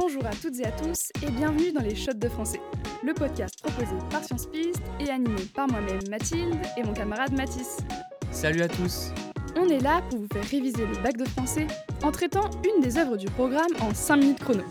[0.00, 2.62] Bonjour à toutes et à tous et bienvenue dans les Shots de français,
[3.04, 7.76] le podcast proposé par Science Piste et animé par moi-même Mathilde et mon camarade Mathis.
[8.30, 9.10] Salut à tous
[9.56, 11.66] On est là pour vous faire réviser le bac de français
[12.02, 14.64] en traitant une des œuvres du programme en 5 minutes chrono.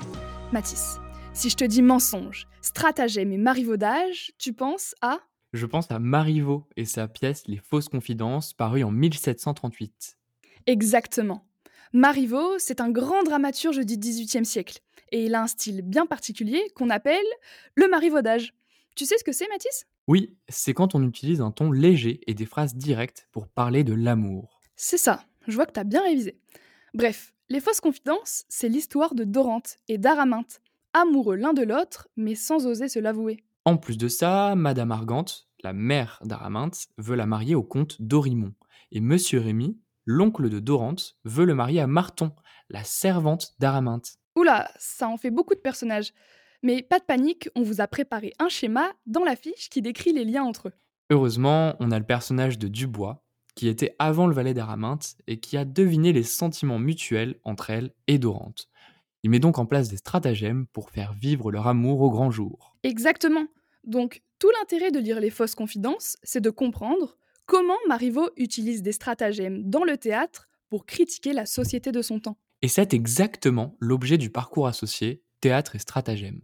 [0.51, 0.97] Mathis,
[1.33, 5.19] si je te dis mensonge, stratagème et marivaudage, tu penses à?
[5.53, 10.17] Je pense à Marivaux et sa pièce Les fausses confidences parue en 1738.
[10.65, 11.45] Exactement.
[11.91, 14.79] Marivaux, c'est un grand dramaturge du XVIIIe siècle
[15.11, 17.25] et il a un style bien particulier qu'on appelle
[17.75, 18.53] le marivaudage.
[18.95, 19.85] Tu sais ce que c'est, Mathis?
[20.07, 23.93] Oui, c'est quand on utilise un ton léger et des phrases directes pour parler de
[23.93, 24.59] l'amour.
[24.75, 26.39] C'est ça, je vois que t'as bien révisé.
[26.93, 30.61] Bref, Les fausses confidences, c'est l'histoire de Dorante et d'Araminte,
[30.93, 33.43] amoureux l'un de l'autre, mais sans oser se l'avouer.
[33.65, 38.53] En plus de ça, Madame Argante, la mère d'Araminte, veut la marier au comte Dorimon.
[38.91, 42.31] Et Monsieur Rémy, l'oncle de Dorante, veut le marier à Marton,
[42.69, 44.19] la servante d'Araminte.
[44.39, 46.13] Oula, ça en fait beaucoup de personnages.
[46.63, 50.13] Mais pas de panique, on vous a préparé un schéma dans la fiche qui décrit
[50.13, 50.73] les liens entre eux.
[51.09, 53.21] Heureusement, on a le personnage de Dubois,
[53.55, 57.91] qui était avant le valet d'Araminte et qui a deviné les sentiments mutuels entre elle
[58.07, 58.69] et Dorante.
[59.23, 62.77] Il met donc en place des stratagèmes pour faire vivre leur amour au grand jour.
[62.83, 63.45] Exactement.
[63.83, 68.93] Donc, tout l'intérêt de lire les fausses confidences, c'est de comprendre comment Marivaux utilise des
[68.93, 72.37] stratagèmes dans le théâtre pour critiquer la société de son temps.
[72.61, 76.41] Et c'est exactement l'objet du parcours associé théâtre et stratagème.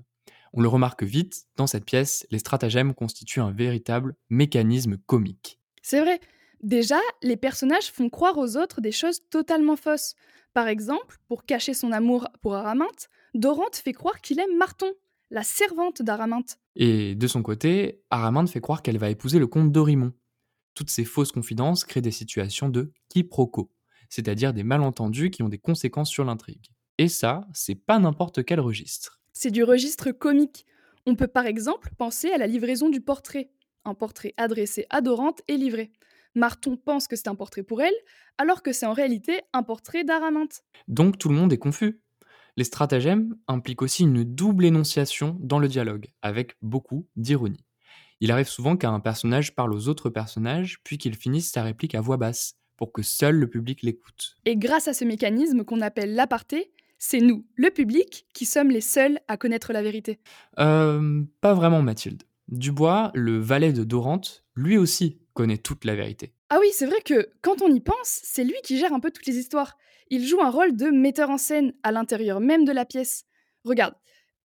[0.54, 5.60] On le remarque vite, dans cette pièce, les stratagèmes constituent un véritable mécanisme comique.
[5.82, 6.22] C'est vrai.
[6.64, 10.16] Déjà, les personnages font croire aux autres des choses totalement fausses.
[10.54, 14.94] Par exemple, pour cacher son amour pour Araminte, Dorante fait croire qu'il aime Marton,
[15.30, 16.58] la servante d'Araminte.
[16.78, 20.14] Et de son côté, Araminte fait croire qu'elle va épouser le comte Dorimon.
[20.74, 23.70] Toutes ces fausses confidences créent des situations de quiproquo,
[24.16, 26.70] c'est-à-dire des malentendus qui ont des conséquences sur l'intrigue.
[26.98, 29.20] Et ça, c'est pas n'importe quel registre.
[29.34, 30.66] C'est du registre comique.
[31.06, 33.52] On peut par exemple penser à la livraison du portrait.
[33.84, 35.92] Un portrait adressé à Dorante et livré.
[36.34, 37.94] Marton pense que c'est un portrait pour elle,
[38.38, 40.64] alors que c'est en réalité un portrait d'Araminte.
[40.88, 42.02] Donc tout le monde est confus.
[42.56, 47.66] Les stratagèmes impliquent aussi une double énonciation dans le dialogue, avec beaucoup d'ironie.
[48.22, 52.02] Il arrive souvent qu'un personnage parle aux autres personnages, puis qu'il finisse sa réplique à
[52.02, 54.38] voix basse, pour que seul le public l'écoute.
[54.46, 58.82] Et grâce à ce mécanisme qu'on appelle l'aparté, c'est nous, le public, qui sommes les
[58.82, 60.20] seuls à connaître la vérité.
[60.60, 62.24] Euh, pas vraiment Mathilde.
[62.48, 66.34] Dubois, le valet de Dorante, lui aussi connaît toute la vérité.
[66.50, 69.12] Ah oui, c'est vrai que quand on y pense, c'est lui qui gère un peu
[69.12, 69.78] toutes les histoires.
[70.10, 73.26] Il joue un rôle de metteur en scène à l'intérieur même de la pièce.
[73.64, 73.96] Regarde,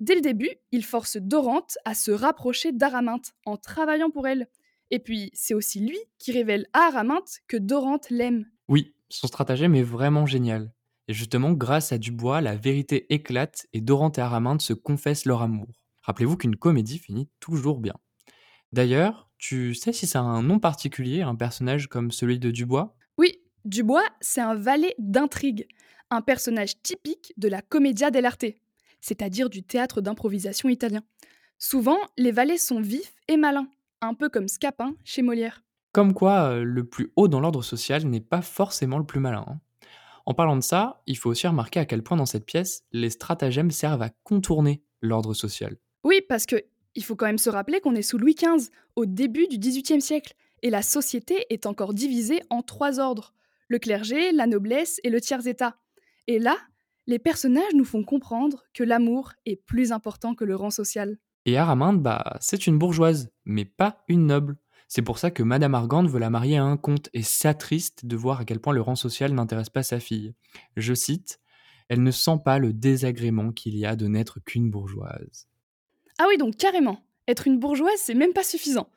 [0.01, 4.49] dès le début, il force Dorante à se rapprocher d'Araminte en travaillant pour elle.
[4.91, 8.47] Et puis, c'est aussi lui qui révèle à Araminte que Dorante l'aime.
[8.69, 10.73] Oui, son stratagème est vraiment génial.
[11.09, 15.43] Et justement, grâce à Dubois, la vérité éclate et Dorante et Araminte se confessent leur
[15.43, 15.69] amour.
[16.03, 17.95] Rappelez-vous qu'une comédie finit toujours bien.
[18.73, 22.97] D'ailleurs, tu sais si ça a un nom particulier, un personnage comme celui de Dubois?
[23.19, 25.67] Oui, Dubois, c'est un valet d'intrigue,
[26.11, 28.47] un personnage typique de la commedia dell'arte,
[29.01, 31.03] c'est-à-dire du théâtre d'improvisation italien.
[31.59, 33.69] Souvent, les valets sont vifs et malins,
[34.01, 35.63] un peu comme Scapin chez Molière.
[35.93, 39.45] Comme quoi, euh, le plus haut dans l'ordre social n'est pas forcément le plus malin.
[39.47, 39.61] hein.
[40.27, 43.11] En parlant de ça, il faut aussi remarquer à quel point dans cette pièce, les
[43.11, 45.77] stratagèmes servent à contourner l'ordre social.
[46.05, 46.57] Oui, parce que
[46.95, 50.01] il faut quand même se rappeler qu'on est sous Louis XV, au début du XVIIIe
[50.01, 53.33] siècle, et la société est encore divisée en trois ordres
[53.71, 55.77] le clergé, la noblesse et le tiers-état.
[56.27, 56.57] Et là,
[57.07, 61.19] les personnages nous font comprendre que l'amour est plus important que le rang social.
[61.47, 64.59] Et Araminte, bah, c'est une bourgeoise, mais pas une noble.
[64.89, 68.17] C'est pour ça que Madame Argande veut la marier à un comte et s'attriste de
[68.17, 70.35] voir à quel point le rang social n'intéresse pas sa fille.
[70.77, 71.41] Je cite
[71.89, 75.47] Elle ne sent pas le désagrément qu'il y a de n'être qu'une bourgeoise.
[76.19, 78.91] Ah oui, donc carrément, être une bourgeoise, c'est même pas suffisant.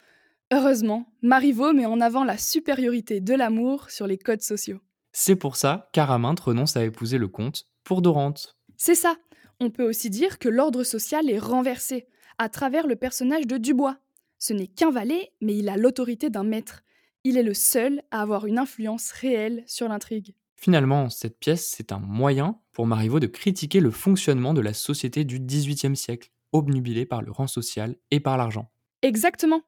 [0.52, 4.82] Heureusement, Marivaux met en avant la supériorité de l'amour sur les codes sociaux.
[5.12, 8.58] C'est pour ça qu'Araminte renonce à épouser le comte pour Dorante.
[8.78, 9.16] C'est ça.
[9.60, 12.08] On peut aussi dire que l'ordre social est renversé
[12.38, 13.98] à travers le personnage de Dubois.
[14.40, 16.84] Ce n'est qu'un valet, mais il a l'autorité d'un maître.
[17.24, 20.36] Il est le seul à avoir une influence réelle sur l'intrigue.
[20.58, 25.24] Finalement, cette pièce, c'est un moyen pour Marivaux de critiquer le fonctionnement de la société
[25.24, 28.72] du XVIIIe siècle, obnubilée par le rang social et par l'argent.
[29.02, 29.62] Exactement.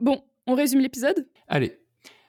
[0.00, 1.28] Bon, on résume l'épisode?
[1.48, 1.78] Allez,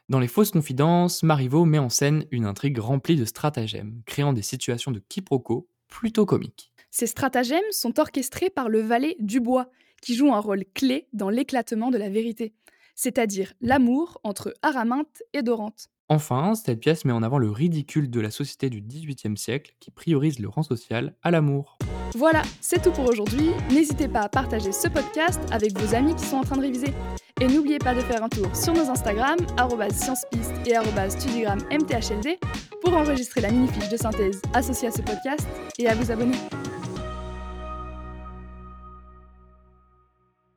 [0.08, 4.44] dans les fausses confidences, Marivaux met en scène une intrigue remplie de stratagèmes, créant des
[4.44, 6.72] situations de quiproquo plutôt comiques.
[6.98, 9.70] Ces stratagèmes sont orchestrés par le valet Dubois,
[10.02, 12.54] qui joue un rôle clé dans l'éclatement de la vérité,
[12.96, 15.90] c'est-à-dire l'amour entre Araminte et Dorante.
[16.08, 19.92] Enfin, cette pièce met en avant le ridicule de la société du XVIIIe siècle qui
[19.92, 21.78] priorise le rang social à l'amour.
[22.16, 23.50] Voilà, c'est tout pour aujourd'hui.
[23.72, 26.94] N'hésitez pas à partager ce podcast avec vos amis qui sont en train de réviser.
[27.42, 29.36] Et n'oubliez pas de faire un tour sur nos Instagram,
[29.92, 32.40] sciencepiste et studiogrammthld,
[32.82, 35.46] pour enregistrer la mini-fiche de synthèse associée à ce podcast
[35.78, 36.38] et à vous abonner.